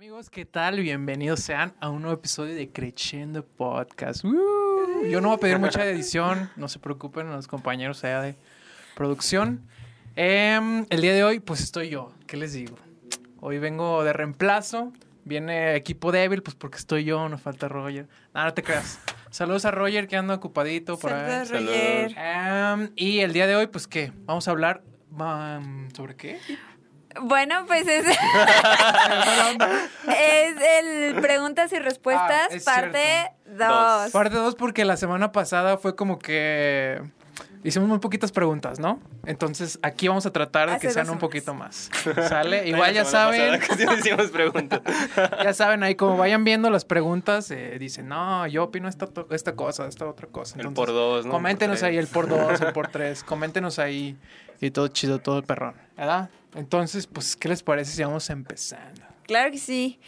[0.00, 0.80] Amigos, ¿qué tal?
[0.80, 4.24] Bienvenidos sean a un nuevo episodio de Creciendo Podcast.
[4.24, 5.04] ¡Woo!
[5.10, 8.34] Yo no voy a pedir mucha edición, no se preocupen los compañeros allá de
[8.96, 9.60] producción.
[10.16, 12.76] Em, el día de hoy, pues estoy yo, ¿qué les digo?
[13.40, 14.90] Hoy vengo de reemplazo,
[15.26, 18.08] viene equipo débil, pues porque estoy yo, nos falta Roger.
[18.32, 19.00] No, no te creas.
[19.28, 21.44] Saludos a Roger que anda ocupadito por ahí.
[21.44, 22.14] Saludos, Roger.
[22.16, 26.38] Em, y el día de hoy, pues qué, vamos a hablar um, sobre qué?
[27.22, 28.06] Bueno, pues es,
[30.06, 33.02] es el preguntas y respuestas, Ah, parte
[33.44, 34.00] cierto.
[34.02, 34.10] 2.
[34.12, 37.02] Parte 2 porque la semana pasada fue como que
[37.64, 39.00] hicimos muy poquitas preguntas, ¿no?
[39.26, 41.90] Entonces aquí vamos a tratar de Hace que sean un poquito más.
[42.28, 42.66] ¿Sale?
[42.68, 43.60] Igual ya saben,
[43.98, 44.80] hicimos preguntas.
[45.44, 49.54] ya saben ahí como vayan viendo las preguntas, eh, dicen, no, yo opino esta, esta
[49.54, 50.60] cosa, esta otra cosa.
[50.60, 51.32] El por dos, ¿no?
[51.32, 54.16] Coméntenos Por ahí el por dos, el por tres, coméntenos ahí
[54.60, 56.30] y todo chido, todo perrón, ¿verdad?
[56.54, 59.02] Entonces, pues, ¿qué les parece si vamos empezando?
[59.26, 60.00] Claro que sí.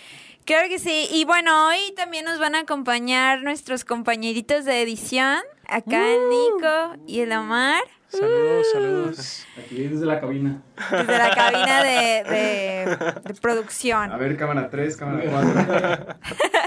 [0.45, 1.07] Claro que sí.
[1.13, 5.39] Y bueno, hoy también nos van a acompañar nuestros compañeritos de edición.
[5.67, 7.83] Acá el Nico y el Omar.
[8.13, 9.47] Saludos, saludos.
[9.59, 10.63] Aquí desde la cabina.
[10.91, 14.13] Desde la cabina de, de- de producción.
[14.13, 16.17] A ver, cámara 3, cámara 4.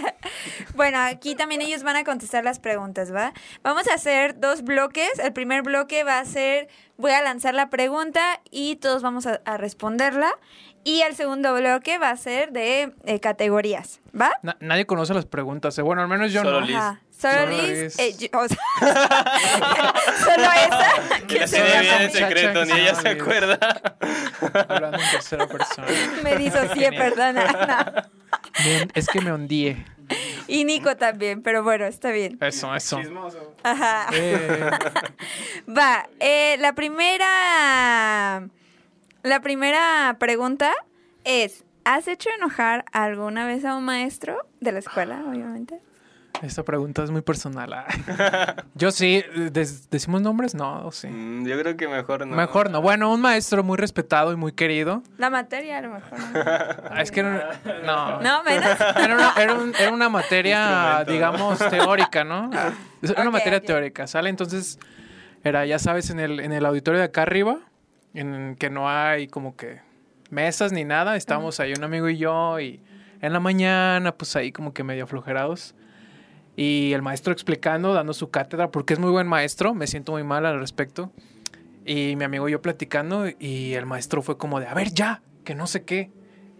[0.75, 3.31] Bueno, aquí también ellos van a contestar las preguntas, ¿va?
[3.63, 5.19] Vamos a hacer dos bloques.
[5.19, 9.39] El primer bloque va a ser, voy a lanzar la pregunta y todos vamos a,
[9.45, 10.31] a responderla.
[10.83, 14.31] Y el segundo bloque va a ser de eh, categorías, ¿va?
[14.43, 15.81] Na- nadie conoce las preguntas, eh.
[15.81, 16.67] bueno, al menos yo Solo no.
[16.67, 16.75] Liz.
[17.19, 17.97] Solo Liz.
[17.97, 18.58] Eh, yo- o sea,
[20.19, 20.91] solo esa.
[21.27, 23.57] Que se llama bien en secreto, ni ella se acuerda.
[24.67, 25.88] Hablando en tercera persona.
[26.23, 27.45] Me disocié, perdona.
[27.47, 28.63] no.
[28.63, 29.75] Bien, es que me hundí.
[30.47, 32.38] Y Nico también, pero bueno, está bien.
[32.41, 33.02] Eso, eso.
[33.63, 34.07] Ajá.
[34.13, 34.69] Eh,
[35.67, 38.47] Va, eh, la primera.
[39.23, 40.73] La primera pregunta
[41.23, 45.79] es: ¿Has hecho enojar alguna vez a un maestro de la escuela, obviamente?
[46.41, 47.73] Esta pregunta es muy personal.
[47.73, 48.56] ah.
[48.75, 49.23] Yo sí,
[49.90, 50.53] ¿decimos nombres?
[50.56, 51.07] No, sí.
[51.07, 52.35] Mm, Yo creo que mejor no.
[52.35, 52.81] Mejor no.
[52.81, 55.01] Bueno, un maestro muy respetado y muy querido.
[55.18, 56.19] La materia, a lo mejor.
[56.19, 56.96] ¿no?
[57.01, 58.22] Es que era, no.
[58.22, 58.78] No, menos.
[58.97, 62.50] Era una, era un- era una materia, digamos, teórica, ¿no?
[63.02, 64.29] Es una materia teórica, ¿sale?
[64.29, 64.79] Entonces,
[65.44, 67.57] era, ya sabes, en el, en el auditorio de acá arriba,
[68.13, 69.81] en que no hay como que
[70.29, 72.81] mesas ni nada, estábamos ahí un amigo y yo, y
[73.22, 75.75] en la mañana, pues ahí como que medio aflojerados.
[76.55, 80.23] Y el maestro explicando, dando su cátedra, porque es muy buen maestro, me siento muy
[80.23, 81.11] mal al respecto.
[81.85, 85.21] Y mi amigo y yo platicando, y el maestro fue como de, a ver, ya,
[85.43, 86.11] que no sé qué.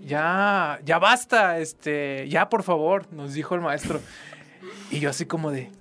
[0.02, 4.02] Ya, ya basta, este, ya por favor, nos dijo el maestro.
[4.92, 5.72] Y yo así como de,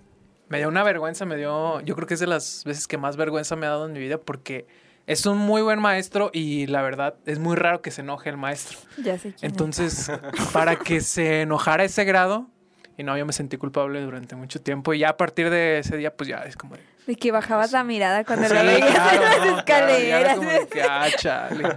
[0.48, 3.16] me dio una vergüenza, me dio, yo creo que es de las veces que más
[3.16, 4.66] vergüenza me ha dado en mi vida porque
[5.06, 8.36] es un muy buen maestro y la verdad es muy raro que se enoje el
[8.36, 8.78] maestro.
[9.02, 9.42] Ya sé quién es.
[9.42, 10.12] Entonces,
[10.52, 12.48] para que se enojara a ese grado,
[12.96, 15.96] y no, yo me sentí culpable durante mucho tiempo y ya a partir de ese
[15.96, 17.16] día, pues ya es como de...
[17.16, 20.32] Que bajabas la mirada cuando Sí, lo veías claro, en las no, claro, ya era
[20.32, 20.36] escaleras.
[20.36, 21.68] como de que, ah, chale,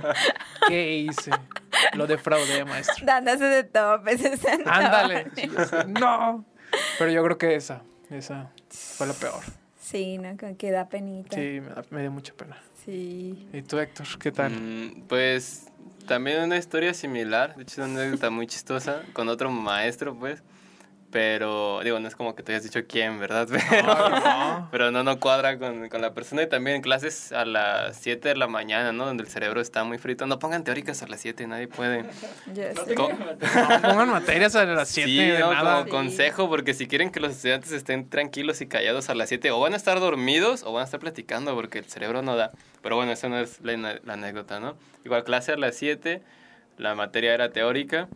[0.69, 1.31] ¿qué hice?
[1.95, 3.05] Lo defraudé, maestro.
[3.05, 4.21] Dándose de topes.
[4.65, 5.27] Ándale.
[5.35, 5.49] Sí,
[5.87, 6.45] no.
[6.97, 9.41] Pero yo creo que esa, esa fue la peor.
[9.81, 10.35] Sí, ¿no?
[10.57, 11.35] Que da penita.
[11.35, 12.57] Sí, me, da- me dio mucha pena.
[12.85, 13.47] Sí.
[13.51, 14.51] ¿Y tú, Héctor, qué tal?
[14.53, 15.67] Mm, Pues
[16.07, 20.41] también una historia similar, de hecho es una anécdota muy chistosa, con otro maestro, pues.
[21.09, 23.47] Pero, digo, no es como que te hayas dicho quién, ¿verdad?
[23.69, 24.67] Pero No, no.
[24.71, 26.43] pero no, no cuadra con, con la persona.
[26.43, 29.05] Y también en clases a las 7 de la mañana, ¿no?
[29.05, 30.27] Donde el cerebro está muy frito.
[30.27, 32.03] No pongan teóricas a las 7, nadie puede.
[32.95, 35.71] Co- No pongan materias a las 7 Sí, de no, nada.
[35.75, 35.89] como Sí.
[35.91, 39.61] consejo, porque si quieren que los estudiantes estén tranquilos y callados a las 7, o
[39.61, 42.51] van a estar dormidos o van a estar platicando, porque el cerebro no da.
[42.83, 44.75] Pero bueno, esa no es la, la anécdota, ¿no?
[45.05, 46.21] Igual clase a las 7,
[46.77, 48.09] la materia era teórica,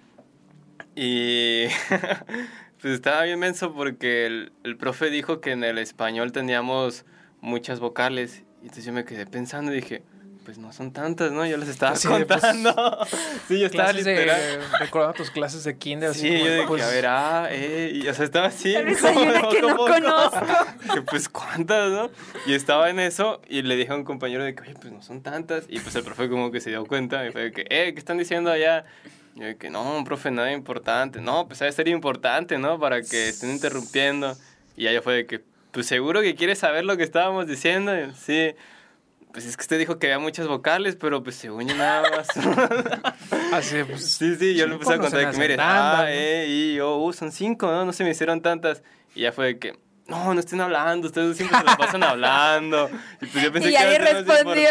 [0.94, 1.68] y
[2.82, 7.06] pues estaba bien menso porque el, el profe dijo que en el español teníamos
[7.40, 10.04] muchas vocales, y entonces yo me quedé pensando y dije...
[10.44, 11.46] Pues no son tantas, ¿no?
[11.46, 12.98] Yo les estaba Así de, pues, contando.
[13.48, 14.42] sí, yo estaba Clases de, literal.
[14.80, 16.10] recordaba tus clases de kinder.
[16.10, 18.76] así Sí, como, yo de pues, a ver, ah, eh, y, o sea, estaba así.
[18.76, 20.46] Hay una que no conozco.
[20.96, 22.10] Que, pues, ¿cuántas, no?
[22.48, 25.04] Y estaba en eso, y le dije a un compañero de que, oye, pues, no
[25.04, 27.62] son tantas, y pues el profe como que se dio cuenta, y fue de que,
[27.70, 28.86] eh, ¿qué están diciendo allá?
[29.36, 31.22] Yo de que, no, profe, nada importante.
[31.22, 32.80] No, pues, debe ser importante, ¿no?
[32.80, 34.36] Para que estén interrumpiendo.
[34.76, 35.42] Y yo fue de que,
[35.72, 38.54] pues, seguro que quieres saber lo que estábamos diciendo, sí.
[39.32, 42.28] Pues es que usted dijo que había muchas vocales, pero pues según yo nada más.
[43.54, 46.48] Así, pues, Sí, sí, yo le empecé a ¿Cómo se contar que, mire, ah, eh,
[46.50, 47.86] y yo, uh, son cinco, ¿no?
[47.86, 48.84] No se me hicieron tantas.
[49.16, 49.80] Y ya fue de que,
[50.12, 52.90] no, no estén hablando, ustedes siempre se la pasan hablando.
[53.22, 54.70] Y pues yo pensé Y que ahí respondió.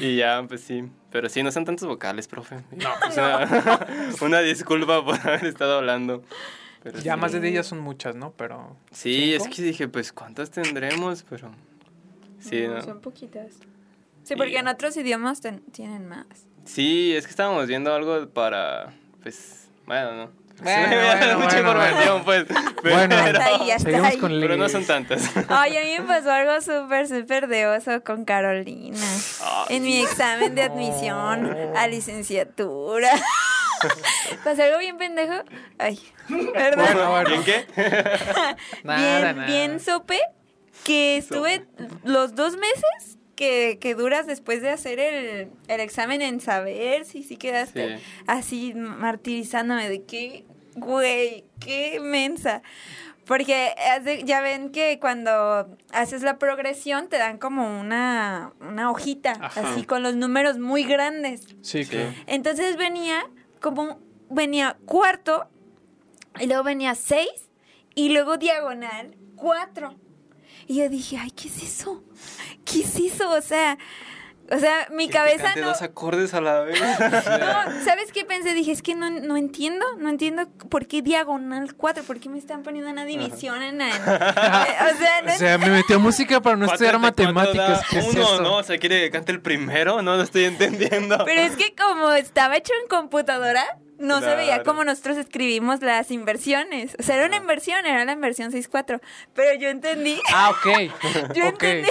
[0.00, 0.84] Y ya, pues sí.
[1.10, 2.56] Pero sí, no son tantos vocales, profe.
[2.72, 2.90] No.
[3.12, 3.78] Una,
[4.20, 6.22] una disculpa por haber estado hablando.
[6.82, 7.20] Pero Ya sí.
[7.20, 8.32] más de ellas son muchas, ¿no?
[8.36, 8.76] Pero.
[8.92, 11.24] Sí, es que dije, pues, ¿cuántas tendremos?
[11.28, 11.50] Pero.
[12.38, 12.82] Sí, No, ¿no?
[12.82, 13.54] Son poquitas.
[14.22, 16.26] Sí, porque en otros idiomas ten- tienen más.
[16.64, 18.92] Sí, es que estábamos viendo algo para.
[19.22, 19.68] Pues.
[19.86, 20.30] Bueno, no.
[20.62, 22.46] Bueno, Sí, bueno, mucha bueno, información, pues.
[22.82, 24.18] Bueno, pero, Hasta ahí, hasta seguimos ahí.
[24.18, 25.30] con pero no son tantas.
[25.48, 28.98] Ay, a mí me pasó algo súper, súper de oso con Carolina.
[29.68, 33.10] En mi examen de admisión a licenciatura.
[34.44, 35.34] ¿Pasó algo bien pendejo?
[35.78, 36.94] Ay, ¿verdad?
[36.94, 37.30] Bueno, bueno.
[37.30, 37.66] ¿Y en qué?
[38.84, 39.46] Nada, bien, nada.
[39.46, 40.20] bien sope
[40.84, 41.66] que estuve
[42.04, 47.22] los dos meses que, que duras después de hacer el, el examen en saber si
[47.22, 48.04] sí quedaste Sí.
[48.26, 50.44] así martirizándome de que,
[50.74, 52.62] güey, qué mensa.
[53.26, 53.74] Porque
[54.24, 59.72] ya ven que cuando haces la progresión te dan como una, una hojita, Ajá.
[59.72, 61.42] así con los números muy grandes.
[61.60, 61.90] Sí, Sí.
[61.90, 62.12] claro.
[62.26, 63.28] Entonces venía
[63.60, 63.98] como,
[64.30, 65.48] venía cuarto,
[66.38, 67.50] y luego venía seis,
[67.96, 69.96] y luego diagonal, cuatro.
[70.66, 72.02] Y yo dije, ay, ¿qué es eso?
[72.64, 73.30] ¿Qué es eso?
[73.30, 73.78] O sea,
[74.50, 75.68] o sea, mi cabeza cante no...
[75.68, 76.78] dos acordes a la vez.
[76.80, 78.54] No, ¿sabes qué pensé?
[78.54, 82.38] Dije, es que no, no entiendo, no entiendo por qué diagonal 4, por qué me
[82.38, 83.92] están poniendo una división en el...
[83.92, 87.82] o sea, no O sea, me metió música para no estudiar matemáticas.
[87.88, 88.40] ¿Qué es uno?
[88.40, 88.56] ¿no?
[88.56, 90.02] O sea, ¿quiere que cante el primero?
[90.02, 91.24] No, no estoy entendiendo.
[91.24, 93.64] Pero es que como estaba hecho en computadora,
[93.98, 94.64] no se veía Claro.
[94.64, 96.96] como nosotros escribimos las inversiones.
[96.98, 99.00] O sea, era una inversión, era la inversión 6-4.
[99.34, 100.66] Pero yo entendí, Ah, ok.
[101.34, 101.62] Yo ok.
[101.62, 101.90] entendí.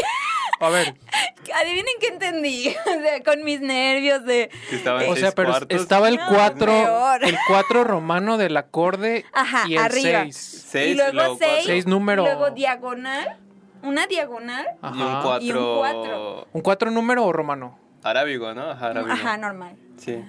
[0.61, 0.95] A ver,
[1.55, 2.75] adivinen qué entendí.
[2.85, 4.49] O sea, con mis nervios de...
[4.69, 5.81] Que estaba en o sea, pero cuartos.
[5.81, 7.23] estaba el No, 4, peor.
[7.25, 10.23] el 4 romano del acorde Ajá, y el arriba.
[10.23, 10.65] 6.
[10.69, 11.49] Seis, y luego luego 6.
[11.49, 11.65] cuatro.
[11.65, 12.23] Seis número.
[12.23, 13.37] Luego diagonal.
[13.83, 14.65] Una diagonal.
[14.81, 15.19] Y un Ajá.
[15.23, 15.45] cuatro.
[15.45, 16.47] Y un cuatro.
[16.53, 17.77] ¿Un 4 número o romano?
[18.03, 18.69] Arábigo, ¿no?
[18.71, 19.13] Ajá, arábigo.
[19.13, 19.75] Ajá, normal.
[19.97, 20.23] Sí.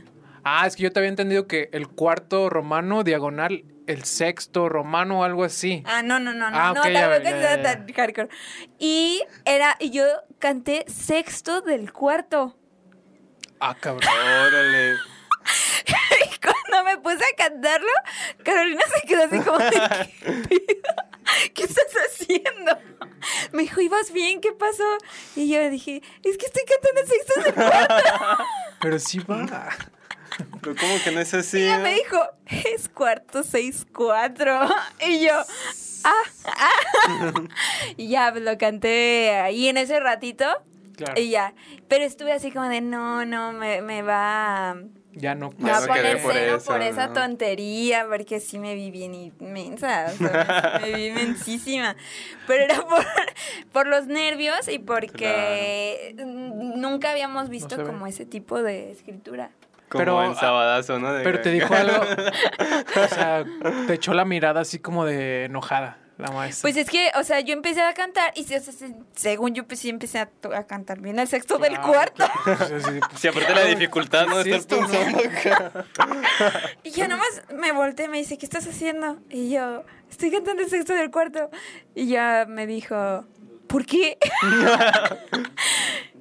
[0.48, 5.18] Ah, es que yo te había entendido que el cuarto romano diagonal, el sexto romano
[5.18, 5.82] o algo así.
[5.84, 6.56] Ah, no, no, no, no.
[6.56, 8.28] Ah, no, ok, ya, tampoco ya, estaba ya, tan hardcore.
[8.78, 10.04] Y era, y yo
[10.38, 12.56] canté sexto del cuarto.
[13.58, 14.08] Ah, cabrón.
[14.08, 14.94] Órale.
[15.88, 17.90] Y cuando me puse a cantarlo,
[18.44, 19.70] Carolina se quedó así como de,
[20.48, 20.82] ¿qué?
[21.54, 22.78] ¿Qué estás haciendo?
[23.52, 24.40] Me dijo, ¿ibas bien?
[24.40, 24.84] ¿Qué pasó?
[25.34, 28.44] Y yo dije, es que estoy cantando sexto del cuarto.
[28.80, 29.70] Pero sí va.
[30.60, 31.58] Pero ¿cómo que no es así?
[31.58, 34.60] Y ella me dijo, es cuarto seis cuatro.
[35.06, 35.34] Y yo,
[36.04, 37.32] ah, ah.
[37.96, 40.44] Y ya pues, lo canté ahí en ese ratito.
[40.96, 41.20] Claro.
[41.20, 41.54] Y ya.
[41.88, 44.76] Pero estuve así como de, no, no, me, me va...
[45.12, 45.50] Ya no.
[45.56, 47.14] Me va a poner por cero eso, por esa ¿no?
[47.14, 51.96] tontería, porque sí me vi bien inmensa, o sea, me vi inmensísima.
[52.46, 53.06] Pero era por,
[53.72, 59.52] por los nervios y porque nunca habíamos visto como ese tipo de escritura.
[59.88, 61.12] Como Pero, en ah, sabadazo, ¿no?
[61.12, 62.02] De Pero que- te dijo algo.
[63.04, 63.44] O sea,
[63.86, 66.62] te echó la mirada así como de enojada la maestra.
[66.62, 69.64] Pues es que, o sea, yo empecé a cantar y se- se- se- según yo,
[69.66, 70.28] pues sí empecé a,
[70.66, 72.24] cantar bien el sexto del cuarto.
[72.44, 72.66] claro.
[72.66, 74.42] Sea, sí, pues, Si aparte la dificultad, ¿no?
[74.42, 74.86] Sí, estar ¿no?
[74.88, 75.84] pensando acá.
[76.82, 79.18] Y yo nomás me volteé y me dice, ¿qué estás haciendo?
[79.28, 81.50] Y yo, estoy cantando el sexto del cuarto.
[81.94, 83.26] Y ya me dijo,
[83.68, 84.16] ¿por qué?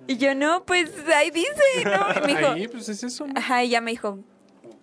[0.07, 1.51] Y yo, no, pues ahí dice,
[1.85, 2.07] ¿no?
[2.15, 3.27] Y me dijo, Ahí, pues es eso.
[3.27, 3.33] ¿no?
[3.37, 4.19] ajá, y ya me dijo,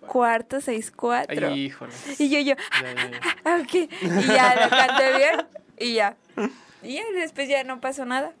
[0.07, 1.47] cuarto, seis, cuatro.
[1.49, 1.93] Ay, híjole.
[2.19, 3.19] Y yo, yo, Ya, ya, ya.
[3.45, 3.73] ah, ok.
[3.73, 5.45] Y ya lo canté bien
[5.77, 6.17] y ya.
[6.81, 8.33] Y ya después ya no pasó nada.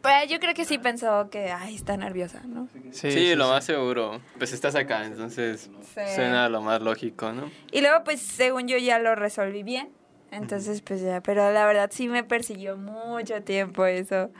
[0.00, 2.68] Pues yo creo que sí pensó que, ay, está nerviosa, ¿no?
[2.92, 4.20] Sí, lo más seguro.
[4.38, 6.00] Pues estás acá, entonces Sí.
[6.14, 7.50] suena lo más lógico, ¿no?
[7.72, 9.90] Y luego, pues, según yo ya lo resolví bien.
[10.30, 14.30] Entonces, pues ya, pero la verdad sí me persiguió mucho tiempo eso.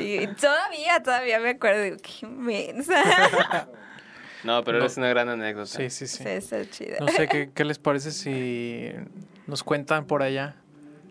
[0.00, 3.02] Y todavía, todavía me acuerdo, digo, qué inmensa.
[4.42, 4.86] No, pero No.
[4.86, 5.66] es una gran anécdota.
[5.66, 6.22] Sí, sí, sí.
[6.24, 6.96] Sí, está chida.
[6.98, 8.90] No sé ¿qué, qué les parece si
[9.46, 10.56] nos cuentan por allá.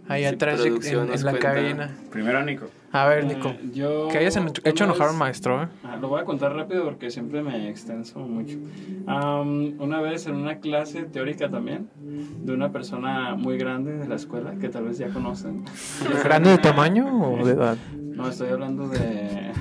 [0.10, 1.90] Ahí atrás en, en nos la cabina.
[2.12, 2.66] Primero, Nico.
[2.92, 3.50] A ver, Nico.
[3.50, 5.68] Eh, yo Que hayas en- una hecho enojar a vez- un maestro, ¿eh?
[5.84, 8.58] Ah, lo voy a contar rápido porque siempre me extenso mucho.
[9.06, 14.16] Am, una vez en una clase teórica también, de una persona muy grande de la
[14.16, 15.64] escuela, que tal vez ya conocen.
[16.24, 17.78] ¿Grande de tamaño o de edad?
[17.96, 19.52] No, estoy hablando de...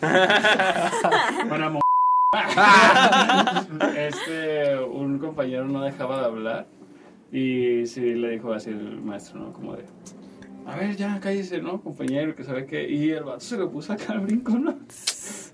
[1.48, 1.80] Bueno, mo-
[3.96, 6.66] este, un compañero no dejaba de hablar
[7.32, 9.52] y sí le dijo así el maestro, ¿no?
[9.52, 9.84] Como de,
[10.66, 12.34] a ver, ya cállese, ¿no, compañero?
[12.34, 12.88] Que sabe que...
[12.88, 14.78] Y el vato se lo puso acá al brinco, ¿no?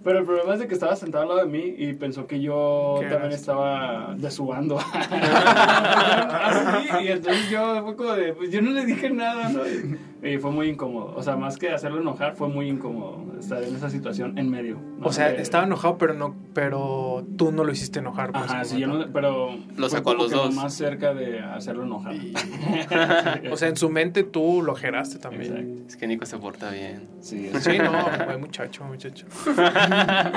[0.02, 2.40] Pero el problema es de que estaba sentado al lado de mí y pensó que
[2.40, 4.78] yo ¿Qué también estaba desubando.
[4.78, 9.60] Así, y entonces yo fue como de, pues yo no le dije nada, ¿no?
[9.66, 9.98] Y,
[10.34, 11.14] y fue muy incómodo.
[11.16, 14.78] O sea, más que hacerlo enojar, fue muy incómodo estar en esa situación en medio.
[14.98, 15.06] ¿no?
[15.06, 18.32] O sea, De- estaba enojado, pero no, pero tú no lo hiciste enojar.
[18.32, 20.54] pues, Ajá, sí, yo no, pero Lo sacó a los dos.
[20.54, 22.14] más cerca de hacerlo enojar.
[23.50, 25.52] O sea, en su mente tú lo geraste también.
[25.56, 25.82] Exacto.
[25.88, 27.08] Es que Nico se porta bien.
[27.20, 27.92] Sí, Sí, no,
[28.26, 29.26] buen muchacho, muchacho.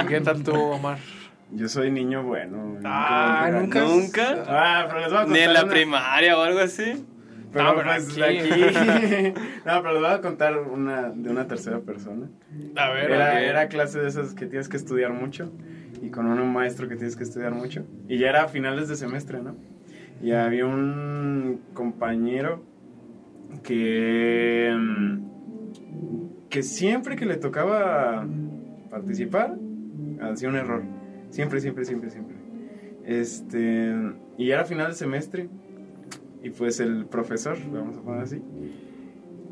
[0.04, 0.98] ¿Y qué tal tú, Omar?
[1.52, 2.78] Yo soy niño bueno.
[2.84, 3.82] Ah, nunca.
[3.82, 4.44] ¿Nunca?
[4.48, 7.06] Ah, pero les voy a contar Ni en la una- primaria o algo así.
[7.54, 8.20] Pero No, pero pues aquí.
[8.20, 9.34] de aquí.
[9.66, 12.28] no, pero les voy a contar una de una tercera persona.
[12.76, 13.38] A ver, Era, ok.
[13.40, 15.52] era clase de esas que tienes que estudiar mucho
[16.02, 17.86] y con un maestro que tienes que estudiar mucho.
[18.10, 19.56] Y ya era a finales de semestre, ¿no?
[20.22, 22.64] Y había un compañero
[23.64, 25.20] que, mm,
[26.50, 28.26] que siempre que le tocaba
[28.98, 29.56] participar,
[30.22, 30.84] hacía un error.
[31.30, 32.36] Siempre, siempre, siempre, siempre.
[33.06, 33.96] Este,
[34.38, 35.50] y era final de semestre.
[36.44, 38.42] Y pues el profesor, vamos a poner así,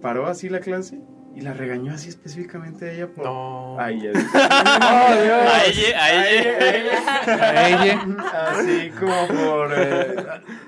[0.02, 1.00] paró así la clase
[1.36, 3.26] y la regañó así específicamente a ella por...
[3.26, 3.78] No.
[3.80, 4.12] Ay, ya.
[4.12, 5.42] ¡Oh, Dios!
[5.52, 7.02] A ella, a ella.
[7.28, 8.02] A ella.
[8.52, 10.16] Así como por eh,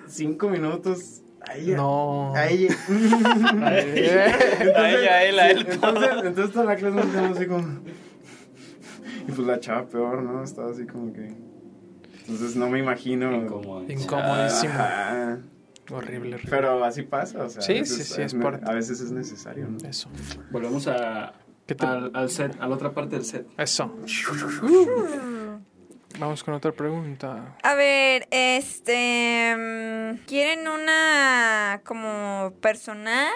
[0.08, 1.22] cinco minutos.
[1.48, 1.78] A ella.
[1.78, 2.34] No.
[2.36, 2.76] A ella.
[2.90, 5.66] A ella, a él, a él.
[5.70, 7.80] Entonces, entonces toda la clase nos quedamos así como.
[9.28, 10.44] Y pues la chava peor, ¿no?
[10.44, 11.34] Estaba así como que.
[12.22, 13.34] Entonces no me imagino.
[13.88, 14.74] Incomodísimo.
[14.74, 15.40] Ajá.
[15.90, 16.50] Horrible, horrible.
[16.50, 17.62] Pero así pasa, o sea.
[17.62, 18.70] Sí, a veces sí, sí, es parte.
[18.70, 19.78] A veces es necesario, ¿no?
[19.88, 20.10] Eso.
[20.52, 21.34] Volvemos a,
[21.66, 23.48] ¿Qué te- al, al set, a la otra parte del set.
[23.58, 23.94] Eso.
[26.20, 27.56] Vamos con otra pregunta.
[27.64, 29.56] A ver, este.
[29.56, 33.32] mm, ¿Quieren una como personal?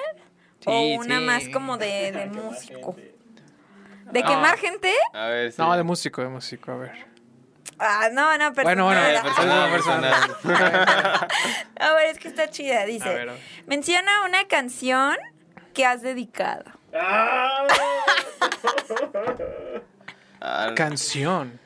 [0.66, 1.26] o una sí.
[1.26, 2.96] más como de, de músico.
[4.12, 4.28] ¿De Ah.
[4.28, 4.94] quemar gente?
[5.14, 5.62] A ver, sí.
[5.62, 7.06] No, de músico, de músico, a ver.
[7.80, 8.64] Ah, no, no, personal.
[8.64, 10.38] Bueno, bueno, Eh, Ah, personal, personal.
[11.80, 13.10] A ver, es que está chida, dice.
[13.10, 13.42] A ver, a ver.
[13.66, 15.18] Menciona una canción
[15.74, 16.64] que has dedicado.
[16.94, 17.68] Ah,
[20.76, 21.60] Canción.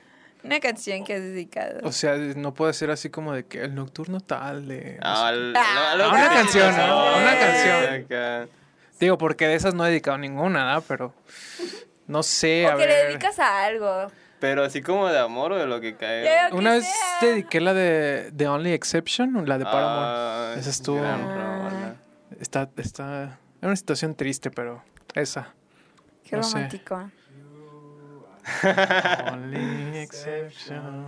[0.44, 1.80] Una canción que has dedicado.
[1.84, 5.00] O sea, no puede ser así como de que el nocturno tal de...
[5.02, 7.18] ah, al- lo- lo- una canción, ¿no?
[7.18, 8.50] Una canción.
[9.00, 10.84] Digo, porque de esas no he dedicado ninguna, ¿verdad?
[10.88, 11.14] Pero
[12.08, 13.08] no sé, a o que le ver.
[13.08, 14.08] dedicas a algo.
[14.40, 16.24] Pero así como de amor o de lo que cae.
[16.24, 17.30] Ya, que Una vez sea.
[17.30, 20.06] dediqué la de The Only Exception, la de Paramore.
[20.08, 21.96] Ah, Esa estuvo- gran rola.
[22.40, 23.40] Está, está...
[23.62, 24.84] Era una situación triste, pero
[25.16, 25.54] esa.
[26.24, 27.10] Qué no romántico.
[29.32, 31.06] Only Exception.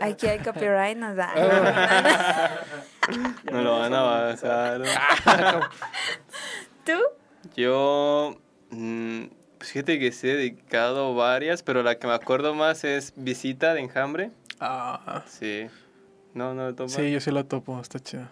[0.00, 1.32] Aquí hay copyright, nos da.
[3.50, 4.82] No lo van a bajar.
[6.84, 6.92] ¿Tú?
[7.56, 8.36] Yo.
[8.70, 9.24] mm,
[9.60, 13.80] fíjate que sí he dedicado varias, pero la que me acuerdo más es Visita de
[13.80, 14.30] Enjambre.
[14.58, 15.66] Ah, Sí.
[16.34, 16.88] No, no, toma.
[16.88, 18.30] sí, yo sí la topo, está chida.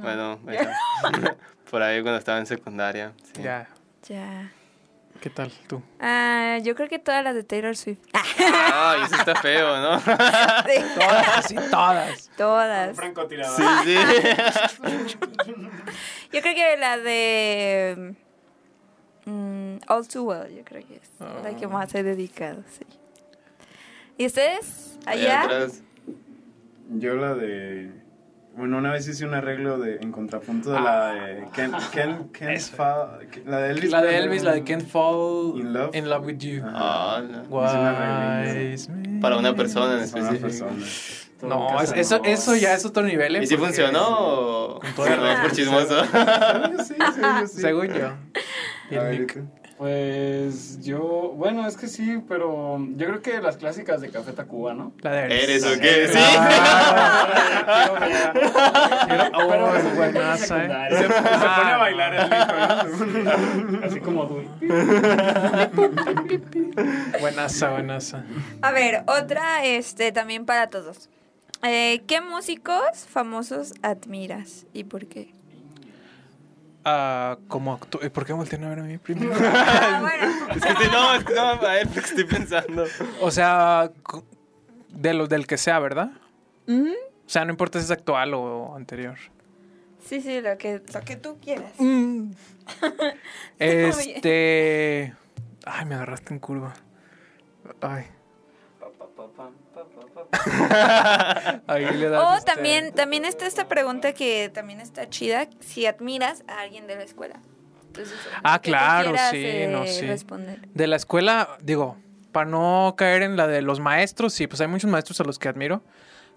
[0.00, 0.40] Bueno,
[1.70, 3.12] por ahí cuando estaba en secundaria.
[3.34, 3.42] Sí.
[3.42, 3.68] Ya,
[4.08, 4.52] Ya.
[5.20, 5.82] ¿qué tal tú?
[6.00, 8.00] Ah, yo creo que todas las de Taylor Swift.
[8.12, 9.98] Ay, eso está feo, ¿no?
[10.00, 10.04] Sí,
[10.94, 12.30] Todas, sí, todas.
[12.36, 12.96] todas.
[12.96, 13.56] Francotirador.
[13.84, 15.06] Sí, sí.
[16.32, 18.14] Yo creo que la de
[19.26, 21.10] mm, All Too Well, yo creo que es
[21.42, 22.84] la que más he dedicado, sí.
[24.18, 24.98] ¿Y ustedes?
[25.04, 25.42] Allá ¿Allá?
[25.42, 25.82] atrás.
[26.98, 27.90] Yo la de.
[28.56, 31.46] Bueno, una vez hice un arreglo de, en contrapunto de la de.
[31.52, 33.90] Ken, Ken, Ken Fa- la de Elvis.
[33.90, 35.72] La de Elvis, la de Can't Fall In
[36.08, 36.24] Love.
[36.24, 36.62] With You.
[36.64, 37.42] Ah, no.
[39.20, 40.66] Para una persona en específico.
[41.40, 43.36] Todo No, es- eso, eso ya es otro nivel.
[43.36, 43.42] ¿eh?
[43.42, 46.02] ¿Y si funcionó o todo Perdón el- por chismoso?
[46.06, 48.40] Según yo sí, según yo sí.
[49.78, 54.72] Pues yo, bueno, es que sí, pero yo creo que las clásicas de Café Tacuba,
[54.72, 54.94] ¿no?
[55.02, 56.08] La de ¿Eres o qué?
[56.08, 56.18] Sí.
[59.34, 60.88] Oh, Pero es buenaza, ¿eh?
[60.90, 64.48] Se, se pone a bailar el Nico, Así como Dui.
[67.20, 68.24] Buenaza, buenaza.
[68.62, 71.10] A ver, otra este también para todos.
[71.62, 75.35] Eh, ¿Qué músicos famosos admiras y por qué?
[76.88, 78.08] Ah, como actúa.
[78.10, 79.32] ¿Por qué voltean a ver a mí primero?
[79.40, 80.46] Ah, bueno.
[80.54, 82.84] Es que no, es que no, a porque estoy pensando.
[83.20, 83.90] o sea,
[84.90, 86.12] de lo, del que sea, ¿verdad?
[86.68, 89.18] O sea, no importa si es actual o anterior.
[90.04, 91.72] Sí, sí, lo que, lo que tú quieras.
[93.58, 95.12] Este.
[95.64, 96.72] Ay, me agarraste en curva.
[97.80, 98.04] Ay.
[98.84, 99.65] Ahí le
[102.10, 102.22] das.
[102.24, 106.86] O este- también, también está esta pregunta que también está chida, si admiras a alguien
[106.86, 107.40] de la escuela.
[107.86, 110.06] Entonces, Ah, claro, quieras, sí, eh, no, sí.
[110.06, 110.60] responder.
[110.74, 111.96] De la escuela, digo,
[112.32, 115.38] para no caer en la de los maestros, sí, pues hay muchos maestros a los
[115.38, 115.82] que admiro,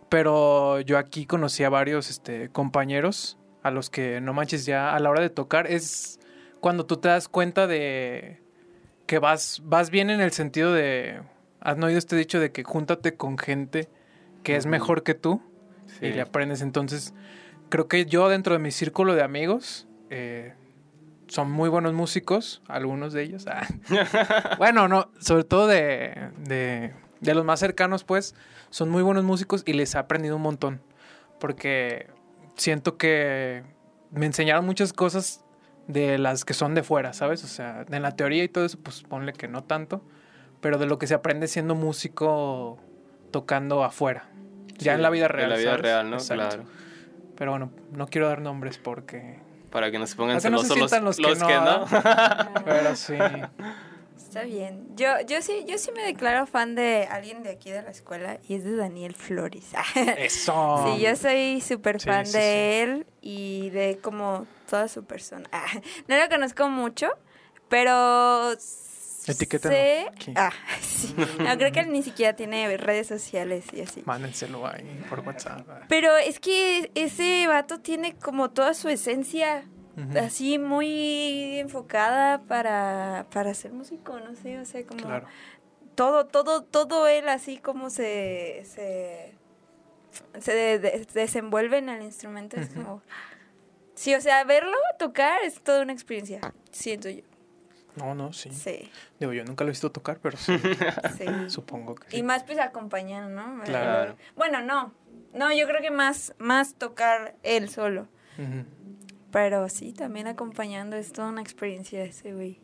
[0.07, 5.00] pero yo aquí conocí a varios este, compañeros a los que no manches ya a
[5.00, 6.19] la hora de tocar es
[6.62, 8.41] cuando tú te das cuenta de
[9.05, 11.21] que vas, vas bien en el sentido de,
[11.62, 13.89] has oído este dicho de que júntate con gente
[14.44, 15.42] que es mejor que tú
[16.00, 16.06] Sí.
[16.06, 16.62] y le aprendes.
[16.62, 17.13] Entonces,
[17.70, 20.54] creo que yo dentro de mi círculo de amigos eh,
[21.28, 23.46] son muy buenos músicos, algunos de ellos.
[23.51, 23.68] ah.
[24.58, 28.36] bueno, no, sobre todo de, de, de los más cercanos, pues,
[28.70, 30.82] son muy buenos músicos y les he aprendido un montón.
[31.39, 32.08] Porque
[32.56, 33.63] siento que
[34.12, 35.44] me enseñaron muchas cosas
[35.88, 37.44] de las que son de fuera, ¿sabes?
[37.44, 40.04] O sea, en la teoría y todo eso, pues ponle que no tanto,
[40.62, 42.78] pero de lo que se aprende siendo músico
[43.32, 44.30] tocando afuera.
[44.78, 45.50] Ya Sí, en la vida en real.
[45.50, 45.82] la vida ¿sabes?
[45.82, 46.18] real, ¿no?
[46.18, 46.48] Exacto.
[46.48, 46.63] Claro.
[47.36, 49.39] Pero bueno, no quiero dar nombres porque.
[49.70, 51.54] Para que no se pongan que no se celosos los, los que los no, que
[51.56, 51.86] no.
[52.66, 53.13] Pero sí.
[54.18, 54.88] Está bien.
[54.96, 58.39] Yo, yo sí, yo sí me declaro fan de alguien de aquí de la escuela
[58.48, 59.72] y es de Daniel Flores.
[60.18, 60.86] Eso.
[60.96, 62.92] Sí, yo soy súper Sí, fan sí, de sí.
[62.92, 65.50] él y de como toda su persona.
[66.08, 67.10] no lo conozco mucho,
[67.70, 68.51] pero
[69.69, 70.07] Sé...
[70.09, 70.33] aquí.
[70.36, 71.15] Ah, sí.
[71.39, 74.01] No, creo que él ni siquiera tiene redes sociales y así.
[74.05, 75.67] Mándenselo ahí por WhatsApp.
[75.88, 79.65] Pero es que ese vato tiene como toda su esencia
[80.21, 85.27] así muy enfocada para, para ser músico, no sé, o sea, como Claro.
[85.95, 89.33] todo, todo, todo él así como se, se,
[90.39, 93.01] se de- de- desenvuelve en el instrumento, es como...
[93.93, 96.39] Sí, o sea, verlo tocar es toda una experiencia,
[96.71, 97.24] siento yo.
[98.00, 98.50] No, no, sí.
[98.51, 98.89] Sí,
[99.20, 100.58] Digo, yo nunca lo he visto tocar, pero sí,
[101.18, 101.25] sí.
[101.48, 102.24] supongo que Y sí.
[102.24, 103.62] más pues acompañar, ¿no?
[103.63, 104.15] Claro.
[104.36, 104.94] Bueno, no.
[105.34, 108.08] No, yo creo que más, más tocar él solo.
[109.32, 112.60] Pero sí, también acompañando es toda una experiencia ese güey.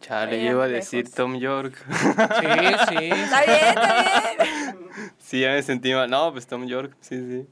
[0.00, 0.90] Chale, yo iba a lejos.
[0.90, 1.74] decir Tom York.
[1.88, 2.06] Sí,
[2.88, 3.04] sí.
[3.10, 4.88] Está bien, está bien.
[5.18, 6.08] sí, ya me sentí mal.
[6.08, 7.46] No, pues Tom York, sí, sí.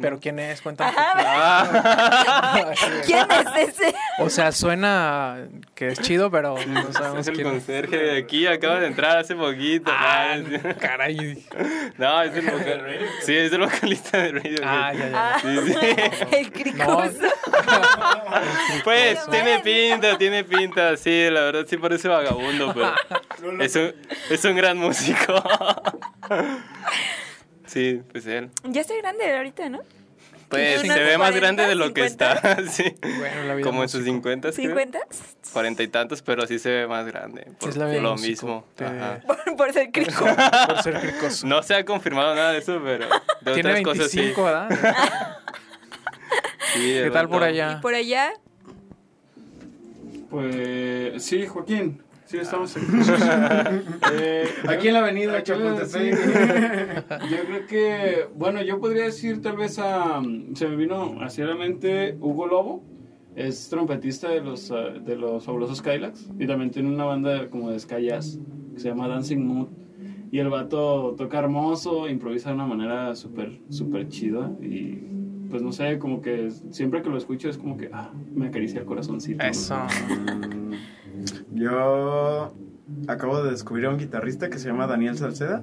[0.00, 0.60] Pero ¿quién es?
[0.60, 0.92] Cuéntame.
[0.96, 2.72] Ah,
[3.06, 3.94] ¿Quién es ese?
[4.18, 5.38] o sea, suena
[5.74, 7.52] que es chido, pero no es sabemos el quién es.
[7.54, 9.90] conserje de aquí, acaba de entrar hace poquito.
[9.94, 10.36] Ah,
[10.78, 11.44] caray.
[11.98, 13.06] No, es el vocalista.
[13.22, 14.62] Sí, es el vocalista de Radiohead.
[14.64, 15.38] Ah, ya, ya.
[15.40, 16.36] Sí, sí.
[16.36, 17.12] El cricoso.
[18.84, 19.62] Pues Pero tiene bueno.
[19.64, 22.94] pinta, tiene pinta, sí, la verdad sí parece vagabundo, pero
[23.62, 23.94] es un,
[24.28, 25.42] es un gran músico.
[27.76, 28.48] Sí, pues él.
[28.64, 29.80] Ya estoy grande ahorita, ¿no?
[30.48, 32.32] Pues se ve más 40, grande de lo que 50.
[32.32, 32.84] está, sí.
[33.02, 34.14] Bueno, la vida Como en sus músico.
[34.30, 34.76] 50, creo.
[34.76, 34.98] ¿50?
[35.52, 37.48] Cuarenta y tantos, pero sí se ve más grande.
[37.60, 38.64] Por es la vida lo músico, mismo.
[38.76, 39.20] te- Ajá.
[39.26, 40.24] Por, por ser crico.
[40.68, 41.46] Por ser cricoso.
[41.46, 43.08] No se ha confirmado nada de eso, pero
[43.42, 44.18] de Tiene otras cosas sí.
[44.20, 44.68] 25, ¿verdad?
[46.72, 47.54] Sí, ¿Qué tal por verdad.
[47.54, 47.80] Y allá?
[47.82, 48.32] por allá,
[50.30, 52.02] Pues sí, Joaquín.
[52.26, 52.86] Sí, estamos aquí.
[54.12, 55.86] Eh, Aquí en la avenida en Chapultepec.
[55.88, 56.10] sí.
[57.30, 60.20] Yo creo que, bueno, yo podría decir tal vez a,
[60.54, 62.84] se me vino hacia la mente Hugo Lobo,
[63.34, 67.70] es trompetista de los, ah, de los fabulosos Kylax y también tiene una banda como
[67.70, 68.38] de ska jazz
[68.74, 69.68] que se llama Dancing Mood
[70.32, 74.98] y el vato toca hermoso, improvisa de una manera súper, súper chida y
[75.50, 78.80] pues no sé, como que siempre que lo escucho es como que, ah, me acaricia
[78.80, 79.44] el corazoncito.
[79.44, 79.76] Eso.
[81.52, 82.54] Yo
[83.08, 85.62] acabo de descubrir a un guitarrista que se llama Daniel Salceda,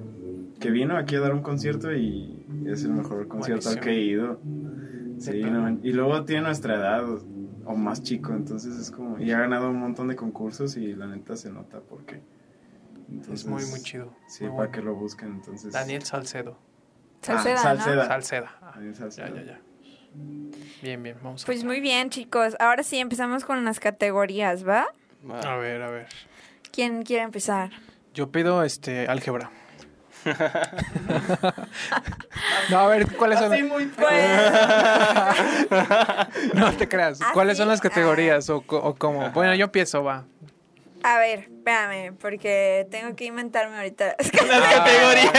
[0.60, 4.00] que vino aquí a dar un concierto y es el mejor concierto al que he
[4.00, 4.40] ido.
[5.18, 7.04] Sí, no, y luego tiene nuestra edad
[7.64, 9.18] o, más chico, entonces es como...
[9.18, 12.20] Y ha ganado un montón de concursos y la neta se nota porque...
[13.32, 14.12] Es muy, muy chido.
[14.26, 14.72] Sí, Muy para bueno.
[14.72, 15.72] que lo busquen, entonces...
[15.72, 16.58] Daniel Salcedo.
[17.22, 17.96] Salceda, Ah, Salceda.
[17.96, 18.04] ¿no?
[18.08, 18.58] Salceda.
[18.60, 19.28] Ah, Daniel ya, Salceda.
[19.34, 19.60] ya, ya.
[20.82, 21.16] Bien, bien.
[21.22, 22.56] Vamos a Pues muy bien, chicos.
[22.60, 24.86] Ahora sí empezamos con las categorías, ¿va?
[25.30, 26.06] A ver, a ver.
[26.72, 27.70] ¿Quién quiere empezar?
[28.12, 29.50] Yo pido este álgebra.
[32.70, 33.52] no, a ver, ¿cuáles son?
[33.52, 33.84] Así muy
[36.54, 37.18] No te creas.
[37.34, 39.30] ¿Cuáles son las categorías o, cómo?
[39.30, 40.24] Bueno, yo empiezo, va.
[41.02, 44.16] A ver, espérame, porque tengo que inventarme ahorita.
[44.48, 45.32] Las categorías.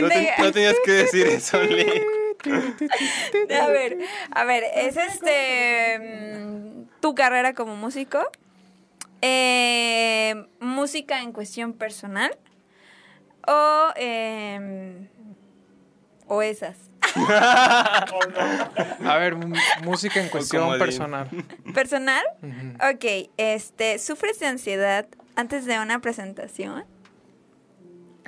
[0.00, 2.02] No, te- no tenías que decir eso, Lee.
[3.62, 3.98] A ver,
[4.30, 8.20] a ver, es este mm, tu carrera como músico,
[9.22, 12.36] eh, música en cuestión personal
[13.46, 15.08] o em,
[16.26, 19.36] o esas A ver,
[19.82, 21.28] música en cuestión personal.
[21.74, 22.24] personal.
[22.92, 26.84] Ok, este, ¿sufres de ansiedad antes de una presentación?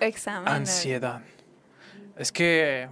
[0.00, 0.48] Examen.
[0.48, 1.22] Ansiedad.
[2.16, 2.88] Es que.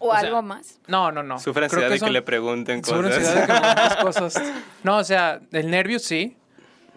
[0.00, 0.80] O, o sea, algo más.
[0.88, 1.38] No, no, no.
[1.38, 3.18] Sufre ansiedad de que le pregunten Sufre cosas.
[3.28, 4.42] ansiedad de que cosas.
[4.82, 6.36] No, o sea, el nervio sí,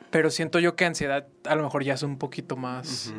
[0.09, 3.13] pero siento yo que ansiedad a lo mejor ya es un poquito más...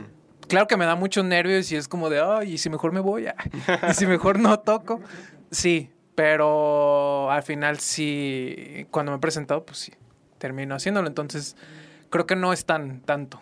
[0.49, 3.01] Claro que me da muchos nervios y es como de, ay, ¿y si mejor me
[3.01, 3.27] voy?
[3.91, 5.01] ¿Y si mejor no toco?
[5.51, 9.93] Sí, pero al final sí, cuando me he presentado, pues sí,
[10.39, 11.09] termino haciéndolo.
[11.09, 11.57] Entonces,
[12.11, 13.41] creo que no es tan tanto.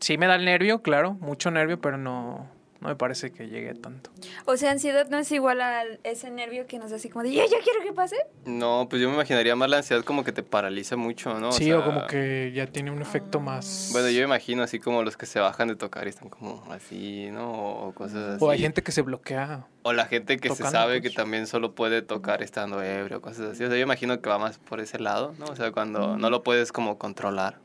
[0.00, 2.48] Sí me da el nervio, claro, mucho nervio, pero no,
[2.80, 4.10] no me parece que llegue tanto.
[4.44, 7.32] O sea, ansiedad no es igual a ese nervio que nos da así como de,
[7.32, 8.16] ya, ya quiero que pase.
[8.44, 11.50] No, pues yo me imaginaría más la ansiedad como que te paraliza mucho, ¿no?
[11.50, 13.90] sí, o sea, como que ya tiene un efecto más...
[13.92, 16.64] Bueno, yo me imagino así como los que se bajan de tocar y están como
[16.70, 17.50] así, ¿no?
[17.52, 18.44] O cosas así.
[18.44, 19.66] O hay gente que se bloquea.
[19.82, 21.10] O la gente que se sabe pues.
[21.10, 23.64] que también solo puede tocar estando ebrio, cosas así.
[23.64, 25.46] O sea, yo imagino que va más por ese lado, ¿no?
[25.46, 27.58] O sea, cuando no lo puedes como controlar.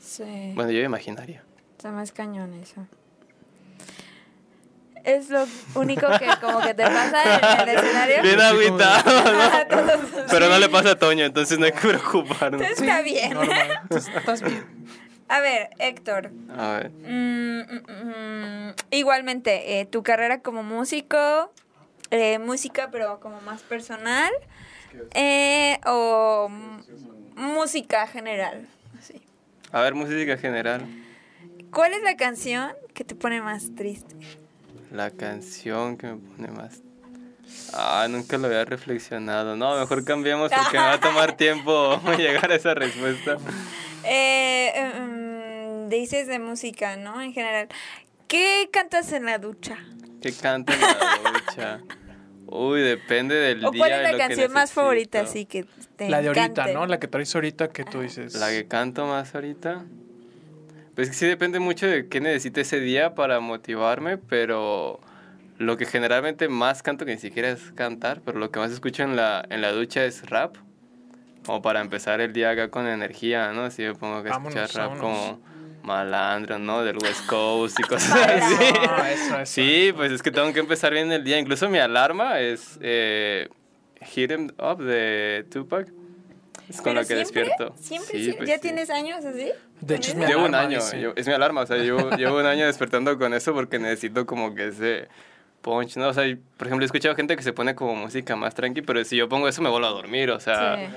[0.00, 0.52] Sí.
[0.54, 1.42] Bueno, yo me imaginaría.
[1.76, 2.86] Está más cañón eso.
[5.08, 8.22] Es lo único que como que te pasa en el escenario.
[8.22, 9.66] Bien agüitado, ¿no?
[9.68, 12.60] todos- Pero no le pasa a Toño, entonces no hay que preocuparnos.
[12.60, 13.32] Está bien.
[13.90, 14.64] Estás bien.
[15.28, 16.30] A ver, Héctor.
[16.56, 16.90] A ver.
[16.90, 21.52] mm, mm, mm, igualmente, eh, tu carrera como músico,
[22.10, 24.30] eh, música pero como más personal,
[25.14, 26.50] eh, o
[27.34, 28.66] música general.
[28.98, 29.22] así.
[29.72, 30.86] A ver, música general.
[31.72, 34.14] ¿Cuál es la canción que te pone más triste?
[34.90, 36.82] La canción que me pone más...
[37.72, 39.56] Ah, nunca lo había reflexionado.
[39.56, 43.38] No, mejor cambiemos porque me va a tomar tiempo llegar a esa respuesta.
[44.04, 47.20] Eh, eh, mm, dices de música, ¿no?
[47.20, 47.68] En general.
[48.26, 49.78] ¿Qué cantas en la ducha?
[50.20, 51.80] ¿Qué canta en la ducha?
[52.46, 53.80] Uy, depende del ¿O día.
[53.80, 56.68] cuál es la canción más favorita, así que te La de ahorita?
[56.72, 56.86] ¿no?
[56.86, 58.34] La que traes ahorita que tú dices.
[58.34, 59.84] La que canto más ahorita.
[60.98, 64.98] Pues que sí depende mucho de qué necesite ese día para motivarme, pero
[65.56, 69.04] lo que generalmente más canto, que ni siquiera es cantar, pero lo que más escucho
[69.04, 70.56] en la, en la ducha es rap.
[71.46, 73.62] Como para empezar el día acá con energía, ¿no?
[73.62, 75.00] Así me pongo a Vámonos, escuchar rap vámonos.
[75.00, 75.40] como
[75.84, 76.82] malandro, ¿no?
[76.82, 78.56] Del West Coast y cosas así.
[78.88, 79.52] Ah, eso, eso.
[79.52, 81.38] Sí, pues es que tengo que empezar bien el día.
[81.38, 83.48] Incluso mi alarma es eh,
[84.02, 85.86] Hit 'em Up de Tupac.
[86.68, 87.44] Es con ¿Pero la que siempre?
[87.44, 87.74] despierto.
[87.78, 88.18] ¿Siempre?
[88.18, 88.32] Sí, sí?
[88.36, 88.62] pues ¿Ya sí.
[88.62, 89.52] tienes años así?
[89.80, 91.00] De hecho, es mi Llevo un alarma, año, dice.
[91.00, 94.26] yo- es mi alarma, o sea, llevo, llevo un año despertando con eso porque necesito
[94.26, 95.08] como que ese
[95.62, 96.08] punch, ¿no?
[96.08, 96.24] O sea,
[96.56, 99.28] por ejemplo, he escuchado gente que se pone como música más tranqui, pero si yo
[99.28, 100.92] pongo eso me vuelvo a dormir, o sea, Sí.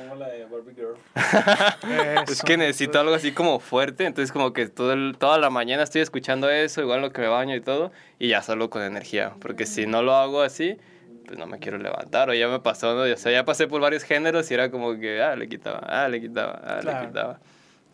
[2.28, 5.84] Es que necesito algo así como fuerte, entonces como que todo el- toda la mañana
[5.84, 9.34] estoy escuchando eso, igual lo que me baño y todo, y ya salgo con energía,
[9.41, 10.78] porque si no lo hago así,
[11.26, 13.02] pues no me quiero levantar, o ya me pasó, ¿no?
[13.12, 16.08] O sea, ya pasé por varios géneros y era como que, ah, le quitaba, ah,
[16.08, 17.02] le quitaba, ah, Claro.
[17.02, 17.39] le quitaba.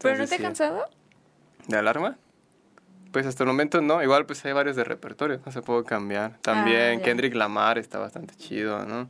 [0.02, 0.44] ¿Pero no te ha sí.
[0.44, 0.90] cansado?
[1.68, 2.18] ¿De alarma?
[3.12, 4.04] Pues hasta el momento no.
[4.04, 6.38] Igual pues hay varios de repertorio, no se puedo cambiar.
[6.42, 7.04] También Ah.
[7.04, 9.10] Kendrick Lamar está bastante chido, ¿no?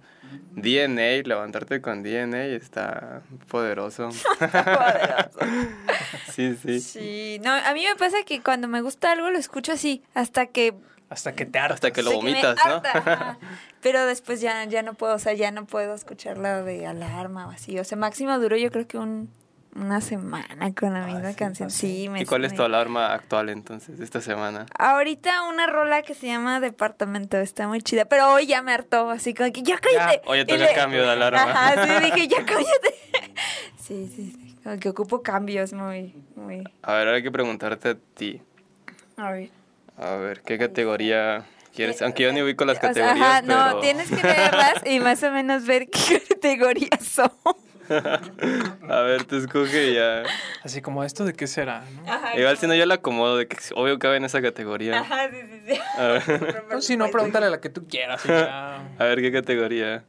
[0.52, 4.10] DNA, levantarte con DNA está poderoso.
[6.32, 6.80] sí, sí.
[6.80, 7.42] Sí.
[7.44, 10.74] No, a mí me pasa que cuando me gusta algo lo escucho así, hasta que...
[11.10, 11.76] Hasta que te hartas.
[11.76, 12.74] Hasta que lo hasta vomitas, ¿no?
[12.74, 13.38] harta.
[13.82, 17.48] Pero después ya, ya no puedo, o sea, ya no puedo escuchar la de alarma
[17.48, 17.80] o así.
[17.80, 19.30] O sea, máximo duró yo creo que un,
[19.78, 21.70] una semana con la misma canción.
[21.70, 24.66] Sí, me ¿Y cuál es tu alarma actual entonces, esta semana?
[24.78, 29.10] Ahorita una rola que se llama Departamento, está muy chida, pero hoy ya me hartó,
[29.10, 30.22] así como que ya cállate.
[30.26, 31.44] Oye, Y toca le- cambio de alarma.
[31.44, 32.96] Ajá, sí, dije, ya cállate.
[33.78, 36.58] Sí, sí, sí, como que ocupo cambios muy, muy...
[36.82, 38.42] A ver, ahora hay que preguntarte a ti.
[39.16, 39.50] A ver.
[39.98, 42.02] A ver, ¿qué categoría quieres?
[42.02, 43.58] Aunque yo ni ubico las O sea, categorías, ajá, pero...
[43.76, 47.32] no, tienes que leerlas y más o menos ver qué categorías son.
[48.90, 50.24] A ver, te escoge y ya.
[50.64, 52.12] Así como esto de qué será, ¿no?
[52.12, 55.00] Ajá, Igual si no, yo la acomodo, de que obvio cabe en esa categoría.
[55.00, 55.80] Ajá, sí, sí, sí.
[55.98, 58.24] A ver, No, si no, pregúntale la que tú quieras.
[58.24, 58.78] ya.
[59.00, 60.04] a ver, ¿qué categoría?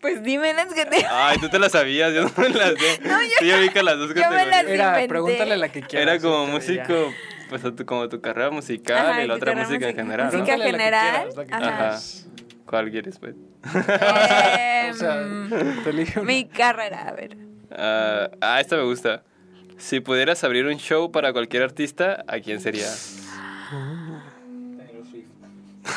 [0.00, 1.06] Pues dime las que te...
[1.08, 3.00] Ay, tú te la sabías, yo no me las sé.
[3.38, 4.64] Sí, yo vi que las dos Yo me las categorías.
[4.68, 5.08] Era, inventé.
[5.08, 6.08] pregúntale la que quieras.
[6.14, 7.14] Era como músico,
[7.48, 10.38] pues a tu- como tu carrera musical Ajá, y la otra música en general, ¿no?
[10.40, 11.62] Música Pregúntale la que general, quieras, la que ajá.
[11.76, 12.26] quieras.
[12.72, 13.34] ¿Cuál quieres, pues?
[13.34, 15.22] Em, O sea,
[15.84, 16.26] te elijo una.
[16.32, 17.36] mi carrera, a ver.
[17.70, 19.24] Ah, ah, esta me gusta.
[19.76, 22.86] Si pudieras abrir un show para cualquier artista, ¿a quién sería?
[24.78, 25.26] Taylor Swift.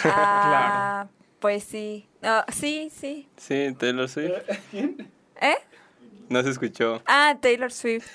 [0.04, 1.08] Ah,
[1.40, 2.10] Pues sí.
[2.22, 3.30] No, sí, sí.
[3.38, 4.34] Sí, Taylor Swift.
[4.74, 5.56] ¿Eh?
[6.28, 7.02] No se escuchó.
[7.06, 8.08] Ah, Taylor Swift.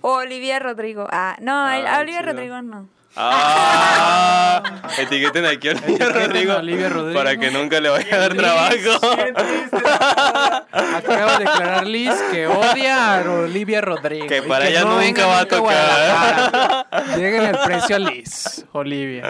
[0.00, 1.06] O Olivia Rodrigo.
[1.12, 2.32] Ah, no, Ah, el- Olivia chido.
[2.32, 2.88] Rodrigo no.
[3.20, 4.62] ¡Ah!
[4.96, 9.00] Etiqueten aquí a Olivia Etiqueten a Rodrigo, para que nunca le vaya a dar trabajo.
[10.72, 14.26] Acaba de declarar Liz que odia a Olivia Rodrigo.
[14.26, 16.86] Que para ella nunca va a tocar.
[17.16, 19.24] Lleguen el precio a Liz, Olivia.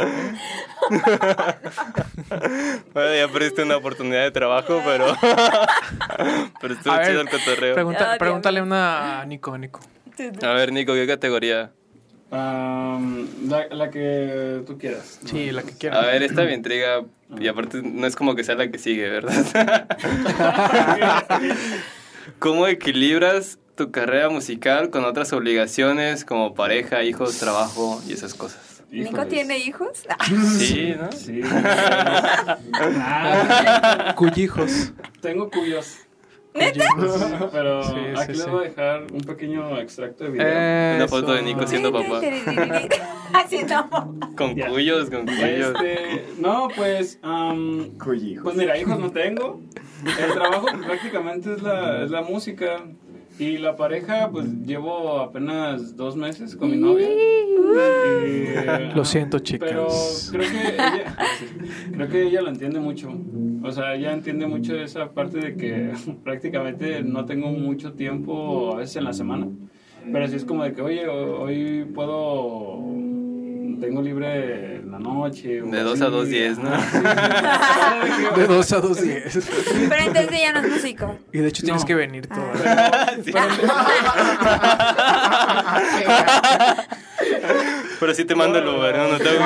[2.92, 5.16] Bueno, ya perdiste una oportunidad de trabajo, pero.
[6.61, 7.74] pero estuvo A ver, chido el cotorreo.
[7.74, 9.81] Pregunta- pregúntale una a Nico, Nico.
[10.42, 11.70] A ver, Nico, ¿qué categoría?
[12.31, 15.19] Am, la, la que tú quieras.
[15.25, 16.07] Sí, la que A quieras.
[16.07, 17.03] ver, esta me intriga.
[17.41, 19.87] Y aparte, no es como que sea la que sigue, ¿verdad?
[22.38, 28.83] ¿Cómo equilibras tu carrera musical con otras obligaciones como pareja, hijos, trabajo y esas cosas?
[28.91, 30.05] ¿Nico tiene hijos?
[30.59, 31.12] Sí, ¿no?
[31.12, 31.41] Sí.
[33.01, 34.93] Ah, Cuyijos.
[35.21, 35.99] tengo cuyos.
[36.59, 37.49] Cuyijos.
[37.53, 38.51] Pero Sí, sí, aquí les sí.
[38.51, 40.47] voy a dejar un pequeño extracto de video.
[40.47, 41.09] Una Eso.
[41.09, 42.21] foto de Nico siendo papá.
[43.35, 43.88] Así no.
[44.37, 45.42] Con cuyos, con cuyos.
[45.75, 47.21] Este, no, pues,
[48.03, 48.42] Cuyijos.
[48.44, 49.61] pues mira, hijos no tengo.
[50.05, 52.85] El trabajo prácticamente es la, es la música.
[53.38, 57.09] Y la pareja, pues llevo apenas dos meses con mi novia.
[57.09, 60.29] Y, eh, Lo siento, chicas.
[60.33, 61.16] Pero creo que ella,
[61.92, 63.11] creo que ella lo entiende mucho.
[63.62, 65.92] O sea, ella entiende mucho esa parte de que
[66.24, 69.46] prácticamente no tengo mucho tiempo a veces en la semana.
[70.11, 72.79] Pero sí es como de que, oye, ho- hoy puedo.
[73.81, 75.62] Tengo libre en la noche.
[75.62, 76.05] o De dos así.
[76.05, 76.71] a dos diez, ¿no?
[76.73, 78.01] Ajá,
[78.35, 78.35] sí.
[78.41, 79.49] De 2 a 2 10.
[79.88, 81.17] Pero entonces ya no es músico.
[81.33, 81.87] Y de hecho tienes No.
[81.87, 82.38] que venir todo.
[83.25, 83.33] Sí.
[88.01, 89.09] Pero sí te mando el Uber, ¿no?
[89.09, 89.38] No te hago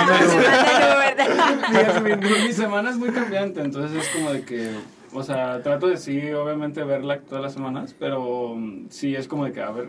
[2.02, 4.70] mi, mi- mi semana es muy cambiante, entonces es como de que,
[5.12, 9.44] o sea, trato de sí, obviamente verla todas las semanas, pero mm, sí es como
[9.46, 9.88] de que, a ver,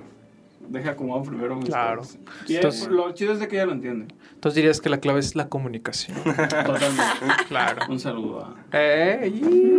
[0.69, 1.99] deja acomodo primero mis Claro.
[2.02, 2.17] cosas.
[2.47, 5.19] Y es- lo chido es de que ella lo entiende, Entonces dirías que la clave
[5.19, 6.17] es la comunicación.
[6.23, 7.04] totalmente.
[7.47, 7.82] Claro.
[7.89, 8.56] Un saludo a...
[8.78, 9.32] Eh,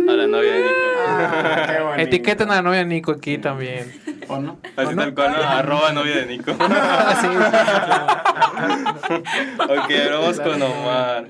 [0.09, 0.75] A la novia de Nico.
[1.07, 2.01] Ah, qué bonito.
[2.03, 3.91] Etiqueten a la novia Nico aquí también.
[4.27, 4.57] ¿O no?
[4.75, 5.37] Así tal cual, ¿no?
[5.43, 6.51] Arroba novia de Nico.
[6.53, 6.59] ok,
[9.69, 11.25] ahora vamos con Omar.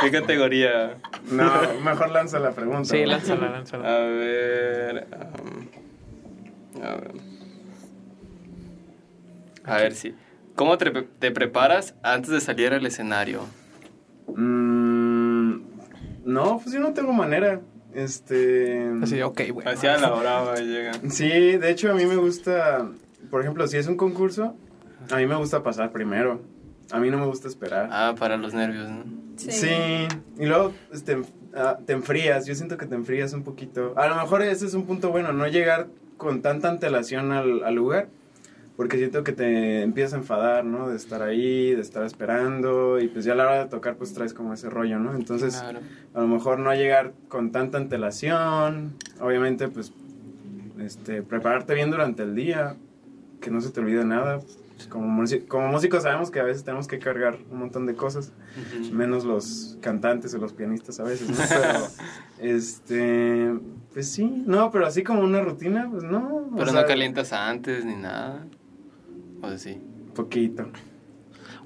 [0.00, 0.96] ¿Qué categoría?
[1.30, 1.50] No,
[1.82, 2.84] mejor lanza la pregunta.
[2.84, 3.06] Sí, ¿no?
[3.12, 3.98] lánzala, A lánzala.
[3.98, 5.06] ver.
[5.42, 7.12] um, a ver.
[9.64, 10.14] A ver, sí.
[10.56, 13.42] ¿Cómo te, pre- te preparas antes de salir al escenario?
[14.36, 15.60] Mm,
[16.24, 17.60] no, pues yo no tengo manera.
[17.94, 18.88] Este.
[19.02, 19.66] Así, ok, güey.
[19.66, 21.10] Hacia la brava llegan.
[21.10, 22.88] Sí, de hecho a mí me gusta,
[23.30, 24.54] por ejemplo, si es un concurso,
[25.10, 26.40] a mí me gusta pasar primero.
[26.92, 27.88] A mí no me gusta esperar.
[27.92, 29.04] Ah, para los nervios, ¿no?
[29.36, 30.06] Sí.
[30.38, 31.22] y luego este,
[31.54, 33.94] ah, te enfrías, yo siento que te enfrías un poquito.
[33.96, 37.74] A lo mejor ese es un punto bueno, no llegar con tanta antelación al, al
[37.74, 38.08] lugar,
[38.80, 40.88] porque siento que te empiezas a enfadar, ¿no?
[40.88, 44.14] De estar ahí, de estar esperando, y pues ya a la hora de tocar pues
[44.14, 45.14] traes como ese rollo, ¿no?
[45.14, 45.80] Entonces Claro.
[46.14, 49.92] a lo mejor no llegar con tanta antelación, obviamente pues
[50.78, 52.76] este, prepararte bien durante el día,
[53.42, 54.40] que no se te olvide nada.
[54.88, 58.32] Como, como músicos sabemos que a veces tenemos que cargar un montón de cosas
[58.90, 61.36] menos los cantantes o los pianistas a veces, ¿no?
[61.50, 61.86] Pero,
[62.38, 63.58] este,
[63.92, 66.48] pues sí, no, pero así como una rutina, pues no.
[66.56, 68.46] Pero sea, no calientas antes ni nada.
[69.42, 69.80] O sí.
[70.14, 70.70] Poquito.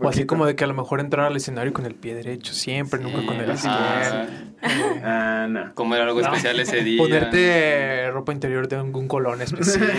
[0.00, 2.52] O así como de que a lo mejor entrar al escenario con el pie derecho,
[2.52, 4.53] siempre, nunca con el izquierdo.
[5.04, 5.74] Ah, no.
[5.74, 6.98] Comer algo especial ese día.
[7.02, 9.92] Ponerte ropa interior de algún colón especial.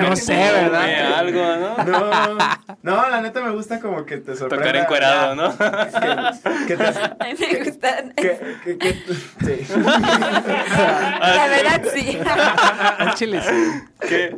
[0.00, 1.18] no sé, ¿verdad?
[1.18, 1.84] Algo, ¿no?
[1.84, 2.38] No,
[2.82, 4.64] no, la neta me gusta como que te sorprenda.
[4.66, 5.56] Tocar encuerado, ¿no?
[5.56, 6.84] Que, que te,
[7.20, 8.12] A mí me gustan.
[8.16, 8.94] que, que, que-
[9.40, 9.74] sí.
[9.80, 12.18] La verdad, sí.
[12.98, 13.82] Al chile sí.
[14.08, 14.34] ¿Qué?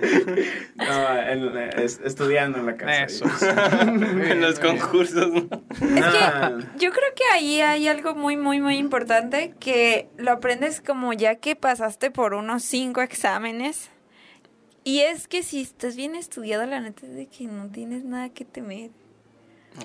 [0.76, 3.04] No, en- es- estudiando en la casa.
[3.04, 3.24] Eso.
[3.82, 5.48] en los concursos, ¿no?
[5.80, 10.80] Es que yo creo que ahí hay algo muy, muy, muy importante que lo aprendes
[10.80, 13.90] como ya que pasaste por unos cinco exámenes.
[14.84, 18.30] Y es que si estás bien estudiado, la neta es de que no tienes nada
[18.30, 18.90] que temer.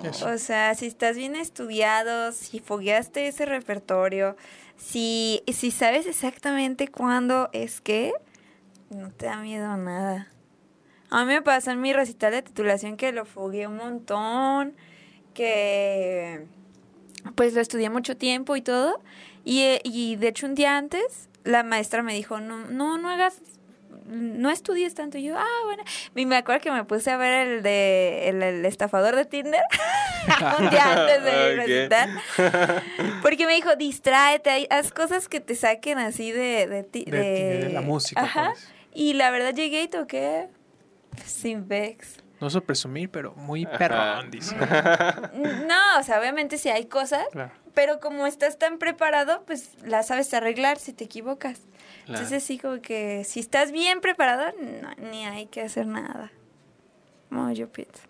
[0.02, 0.28] Eso.
[0.28, 4.36] O sea, si estás bien estudiado, si fogueaste ese repertorio,
[4.76, 8.12] si, si sabes exactamente cuándo es que,
[8.90, 10.28] no te da miedo nada.
[11.10, 14.74] A mí me pasó en mi recital de titulación que lo fogueé un montón,
[15.32, 16.46] que
[17.34, 19.00] pues lo estudié mucho tiempo y todo.
[19.48, 23.08] Y, eh, y de hecho un día antes la maestra me dijo, no, no, no
[23.08, 23.40] hagas,
[24.06, 25.16] no estudies tanto.
[25.16, 25.82] Y yo, ah, bueno.
[26.14, 29.62] Y me acuerdo que me puse a ver el de el, el estafador de Tinder
[30.58, 31.66] un día antes de mi Ok.
[31.66, 32.20] recital.
[33.22, 36.66] Porque me dijo, distráete, hay- haz cosas que te saquen así de...
[36.66, 37.18] De, ti- De,
[37.64, 38.20] de la música.
[38.20, 38.50] Ajá.
[38.52, 38.68] pues.
[38.92, 40.48] Y la verdad llegué y toqué
[41.24, 42.22] sin vex.
[42.40, 44.54] No sé presumir, pero muy perrón, dice.
[44.56, 47.50] No, o sea, obviamente sí hay cosas, Claro.
[47.78, 51.60] Pero como estás tan preparado, pues la sabes arreglar si te equivocas.
[52.06, 52.18] Claro.
[52.24, 56.32] Entonces sí, como que si estás bien preparado, no, ni hay que hacer nada.
[57.30, 58.00] No, yo pienso.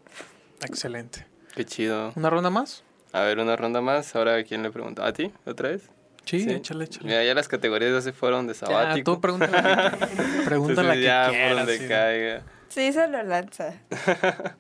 [0.64, 1.26] Excelente.
[1.54, 2.14] Qué chido.
[2.16, 2.82] ¿Una ronda más?
[3.12, 4.16] A ver, una ronda más.
[4.16, 5.04] Ahora, ¿a quién le pregunto?
[5.04, 5.34] ¿A ti?
[5.44, 5.82] ¿Otra vez?
[6.24, 6.50] Sí, Sí.
[6.50, 7.04] échale, échale.
[7.06, 9.16] Mira, ya las categorías ya se fueron de Ya, sabático.
[9.16, 9.52] tú pregúntale.
[10.46, 11.48] Pregúntale Entonces, que ya quieras.
[11.48, 11.88] por donde sí.
[11.88, 12.42] caiga.
[12.70, 13.74] Sí, eso lo lanza.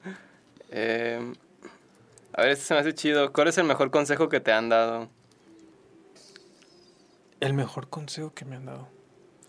[0.70, 1.32] Eh,
[2.38, 3.32] A ver, este se me hace chido.
[3.32, 5.08] ¿Cuál es el mejor consejo que te han dado?
[7.40, 8.86] El mejor consejo que me han dado.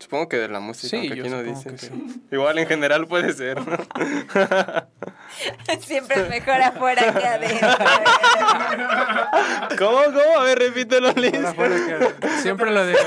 [0.00, 1.78] Supongo que de la música, Sí, aunque aquí no dicen.
[1.78, 2.22] sí.
[2.32, 3.60] Igual en general puede ser.
[3.60, 3.76] ¿no?
[5.80, 7.68] Siempre es mejor afuera que adentro.
[9.78, 10.38] ¿Cómo, cómo?
[10.40, 11.32] A ver, repítelo, Liz.
[11.32, 12.98] Que- Siempre lo digo.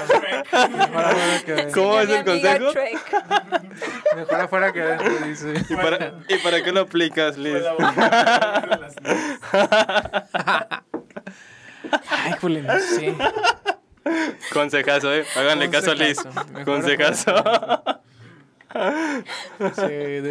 [0.51, 2.73] Ahora fuera que ¿Cómo es el consejo?
[4.15, 5.53] Mejor afuera que adentro, dice.
[5.69, 7.63] ¿Y para, ¿Y para qué lo aplicas, Liz?
[12.09, 13.15] Ay, Julián, sí.
[14.53, 15.25] Consejazo, ¿eh?
[15.35, 16.17] Háganle caso a Liz.
[16.65, 17.33] Consejazo.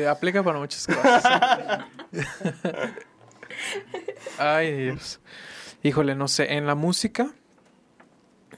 [0.08, 1.22] Aplica para muchas cosas.
[4.38, 5.20] Ay, Dios.
[5.82, 7.30] Híjole, no sé, en la música,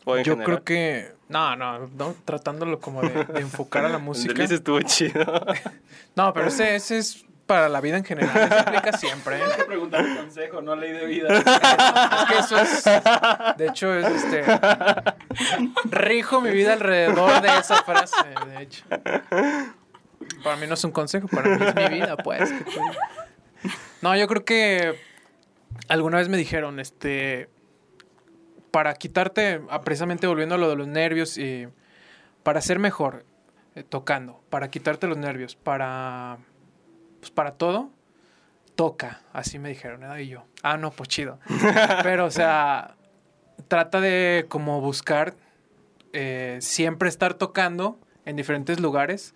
[0.05, 0.44] O en yo general.
[0.46, 1.14] creo que.
[1.29, 4.35] No, no, no, tratándolo como de, de enfocar a la El música.
[4.35, 5.24] Liz estuvo chido.
[6.16, 8.37] No, pero ese, ese es para la vida en general.
[8.37, 9.38] Ese aplica siempre.
[9.38, 9.64] ¿eh?
[9.66, 11.28] preguntar un consejo, no ley de vida.
[11.37, 12.85] Es que eso es.
[13.57, 14.44] De hecho, es este.
[15.85, 18.85] Rijo mi vida alrededor de esa frase, de hecho.
[20.42, 22.50] Para mí no es un consejo, para mí es mi vida, pues.
[24.02, 24.98] No, yo creo que.
[25.88, 27.48] Alguna vez me dijeron, este.
[28.70, 31.68] Para quitarte, ah, precisamente volviendo a lo de los nervios, y
[32.42, 33.24] para ser mejor
[33.76, 36.38] eh, tocando, para quitarte los nervios, para.
[37.24, 37.88] Pues para todo,
[38.74, 40.18] toca, así me dijeron, ¿verdad?
[40.18, 41.38] Y yo, ah, no, pues chido.
[42.02, 42.96] Pero, o sea,
[43.66, 45.32] trata de como buscar
[46.12, 49.34] eh, siempre estar tocando en diferentes lugares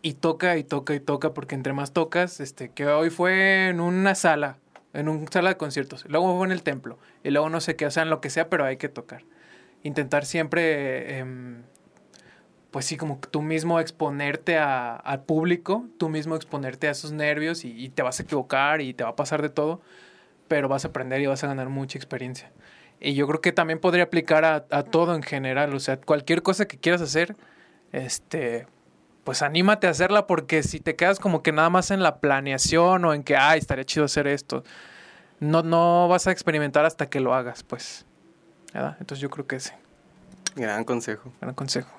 [0.00, 3.82] y toca y toca y toca porque entre más tocas, este, que hoy fue en
[3.82, 4.56] una sala,
[4.94, 7.84] en una sala de conciertos, luego fue en el templo y luego no sé qué,
[7.84, 9.24] o sea, en lo que sea, pero hay que tocar.
[9.82, 11.64] Intentar siempre, em,
[12.70, 17.64] pues sí, como tú mismo exponerte a- al público, tú mismo exponerte a esos nervios
[17.64, 19.80] y, y te vas a equivocar y te va a pasar de todo,
[20.48, 22.50] pero vas a aprender y vas a ganar mucha experiencia.
[23.00, 26.42] Y yo creo que también podría aplicar a, a todo en general, o sea, cualquier
[26.42, 27.34] cosa que quieras hacer,
[27.92, 28.66] este,
[29.24, 33.04] pues anímate a hacerla porque si te quedas como que nada más en la planeación
[33.04, 34.64] o en que, ay, estaría chido hacer esto,
[35.40, 38.04] no, no vas a experimentar hasta que lo hagas, pues.
[38.74, 38.96] ¿verdad?
[39.00, 39.74] Entonces yo creo que ese,
[40.54, 41.32] Gran consejo.
[41.40, 41.90] gran consejo.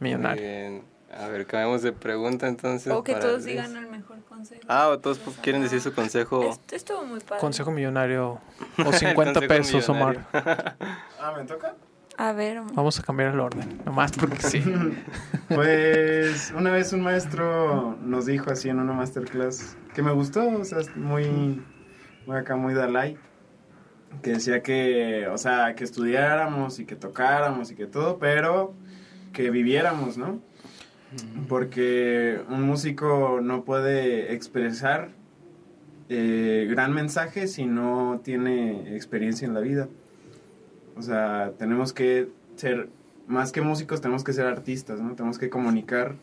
[0.00, 0.42] Millonario.
[0.42, 0.84] bien.
[1.12, 2.92] A ver, cambiamos de pregunta entonces.
[2.92, 3.46] O que para todos Liz.
[3.46, 4.60] digan el mejor consejo.
[4.68, 6.48] Ah, o todos pues, quieren decir su consejo.
[6.48, 7.40] Esto estuvo muy padre.
[7.40, 8.40] Consejo millonario o
[8.78, 10.26] El 50 consejo pesos, Omar.
[10.32, 10.74] millonario.
[11.20, 11.74] Ah, ¿me toca?
[12.16, 14.62] A ver, Vamos a cambiar el orden, nomás porque sí.
[15.48, 20.64] Pues una vez un maestro nos dijo así en una masterclass que me gustó, o
[20.64, 21.62] sea, muy,
[22.26, 23.18] muy acá, muy Dalai,
[24.22, 28.74] que decía que, o sea, que estudiáramos y que tocáramos y que todo, pero
[29.32, 30.40] que viviéramos, ¿no?
[31.48, 35.08] Porque un músico no puede expresar
[36.08, 39.88] eh, gran mensaje si no tiene experiencia en la vida.
[40.96, 42.88] O sea, tenemos que ser,
[43.26, 45.14] más que músicos, tenemos que ser artistas, ¿no?
[45.14, 46.14] Tenemos que comunicar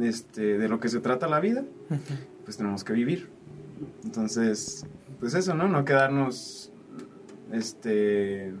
[0.00, 1.64] este, de lo que se trata la vida,
[2.44, 3.28] pues tenemos que vivir.
[4.04, 4.86] Entonces,
[5.20, 5.68] pues eso, ¿no?
[5.68, 6.70] No quedarnos
[7.52, 8.52] este,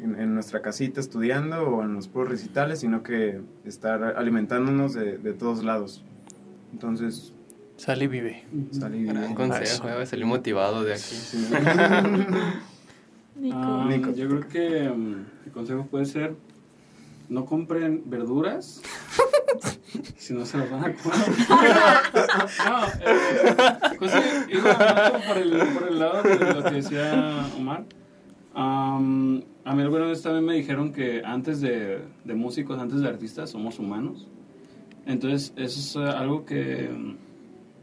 [0.00, 5.18] en, en nuestra casita estudiando o en los puros recitales, sino que estar alimentándonos de,
[5.18, 6.02] de todos lados.
[6.72, 7.32] Entonces,
[7.76, 8.44] Sal y vive.
[8.70, 9.34] salir Gran Eso.
[9.34, 9.88] consejo.
[9.88, 11.02] Ya voy a salir motivado de aquí.
[11.02, 11.48] Sí.
[13.36, 13.56] Nico.
[13.58, 14.10] Ah, Nico.
[14.12, 16.34] Yo creo que mm, el consejo puede ser
[17.28, 18.82] no compren verduras
[20.16, 21.18] si no se las van a comer.
[22.66, 24.18] no, eh, pues sí,
[24.50, 27.84] iba mucho por el, por el lado de lo que decía Omar.
[28.54, 33.08] Am, a mí alguna vez también me dijeron que antes de, de músicos, antes de
[33.08, 34.28] artistas, somos humanos.
[35.06, 36.90] Entonces, eso es eh, algo que,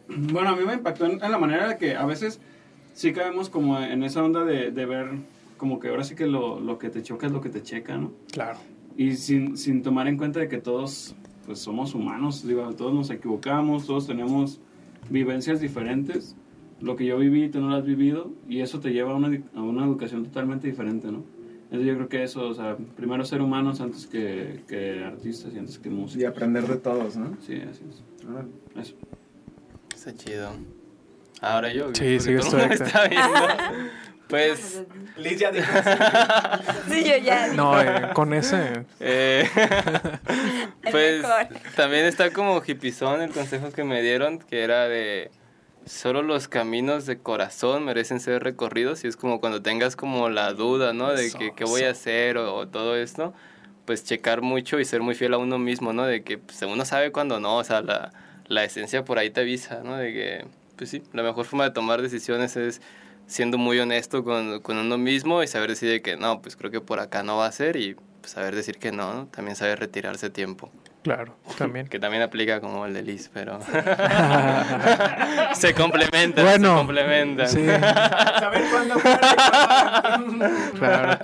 [0.08, 2.40] mm, bueno, a mí me impactó en, en la manera de que a veces
[2.94, 5.10] sí caemos como en esa onda de, de ver
[5.58, 7.98] como que ahora sí que lo, lo que te choca es lo que te checa,
[7.98, 8.12] ¿no?
[8.32, 8.60] Claro.
[8.98, 11.16] Y sin, sin tomar en cuenta de que todos
[11.46, 14.60] pues somos humanos, digo, todos nos equivocamos, todos tenemos
[15.10, 16.36] vivencias diferentes.
[16.80, 19.40] Lo que yo viví, tú no lo has vivido, y eso te lleva a una,
[19.56, 21.24] a una educación totalmente diferente, ¿no?
[21.72, 25.58] Entonces yo creo que eso, o sea, primero ser humanos antes que, que artistas y
[25.60, 26.28] antes que Y músicos.
[26.28, 27.38] aprender de todos, ¿no?
[27.48, 28.28] Sí, así es.
[28.30, 28.50] Órale.
[28.76, 28.96] Eso.
[29.96, 30.52] Está chido.
[31.40, 31.96] Ahora yo.
[31.96, 33.30] Sí, sí, estoy está viendo.
[34.28, 34.84] Pues,
[35.18, 35.68] Liz ya dijo
[36.90, 37.48] Sí, yo ya.
[37.54, 38.86] No, eh, con ese.
[39.02, 39.46] eh,
[40.90, 41.26] pues
[41.76, 45.32] también está como hipizón el consejo que me dieron, que era de
[45.86, 50.54] solo los caminos de corazón merecen ser recorridos y es como cuando tengas como la
[50.54, 51.12] duda, ¿no?
[51.12, 53.34] De Eso, que qué voy a hacer o, o todo esto,
[53.86, 56.06] pues checar mucho y ser muy fiel a uno mismo, ¿no?
[56.06, 58.12] De que pues, uno sabe cuando no, o sea, la,
[58.48, 59.98] la esencia por ahí te avisa, ¿no?
[59.98, 60.46] De que,
[60.78, 62.82] pues sí, la mejor forma de tomar decisiones es
[63.28, 66.70] siendo muy honesto con, con uno mismo y saber decir de que no, pues creo
[66.70, 69.28] que por acá no va a ser y pues, saber decir que no, ¿no?
[69.28, 70.70] También saber retirarse tiempo.
[71.04, 71.88] Claro, también.
[71.88, 73.60] Que también aplica como el de Liz, pero
[75.54, 77.48] se complementan, Bueno, se complementan.
[77.48, 79.00] Sí, Saber cuándo
[80.78, 81.24] fuera y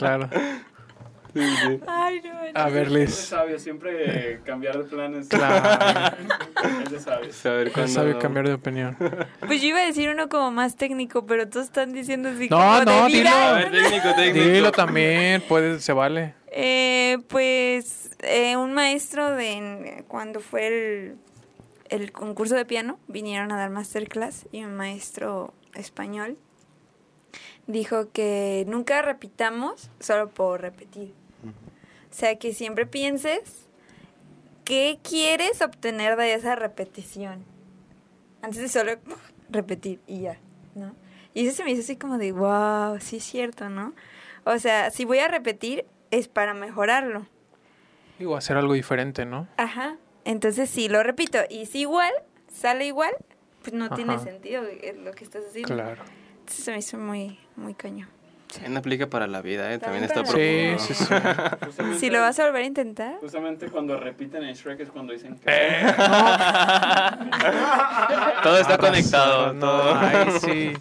[1.88, 2.38] Ay, no.
[2.59, 3.15] A ver, Es de Liz.
[3.15, 5.27] sabio, siempre cambiar de planes.
[5.27, 6.17] Claro.
[6.85, 7.31] Es de sabio.
[7.33, 8.19] Saber Es cuándo sabio no.
[8.19, 8.97] cambiar de opinión.
[9.45, 12.57] Pues yo iba a decir uno como más técnico, pero todos están diciendo así No,
[12.57, 13.49] como no, de vida.
[13.49, 14.45] A ver, técnico, técnico.
[14.49, 16.33] Dilo también, puede, se vale.
[16.51, 21.15] Eh, pues eh, un maestro de cuando fue el,
[21.89, 26.38] el concurso de piano vinieron a dar masterclass y un maestro español
[27.67, 31.13] dijo que nunca repitamos solo por repetir.
[31.43, 33.67] O sea, que siempre pienses
[34.63, 37.45] qué quieres obtener de esa repetición.
[38.41, 38.93] Antes de solo
[39.49, 40.38] repetir y ya,
[40.75, 40.95] ¿no?
[41.33, 43.93] Y eso se me hizo así como de, wow, sí es cierto, ¿no?
[44.43, 47.27] O sea, si voy a repetir es para mejorarlo.
[48.17, 49.47] Digo, hacer algo diferente, ¿no?
[49.57, 49.97] Ajá.
[50.25, 52.11] Entonces, si lo repito y si igual,
[52.51, 53.13] sale igual,
[53.61, 55.73] pues no tiene sentido eh, lo que estás haciendo.
[55.73, 56.03] Claro.
[56.39, 58.07] Entonces se me hizo muy, muy caño.
[58.51, 59.77] También aplica para la vida, ¿eh?
[59.79, 60.79] También, está Sí, profundo.
[60.79, 61.05] sí, sí.
[61.65, 65.11] Justamente- Si lo vas a volver a intentar, Justamente cuando repiten en Shrek es cuando
[65.13, 65.43] dicen que...
[65.47, 65.85] Eh.
[68.43, 69.53] Todo está conectado.
[69.53, 69.95] No, todo.
[69.99, 70.73] ay, sí.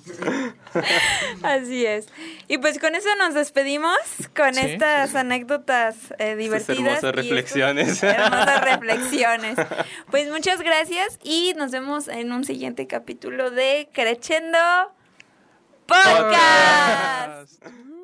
[1.42, 2.06] así es.
[2.48, 3.96] Y pues con eso nos despedimos
[4.36, 6.78] con Sí, estas anécdotas eh, divertidas.
[6.78, 8.02] hermosas estas reflexiones.
[8.02, 9.56] Hermosas reflexiones.
[10.10, 14.58] Pues muchas gracias y nos vemos en un siguiente capítulo de Crescendo
[15.86, 17.58] Podcast.
[17.62, 17.95] Podcast.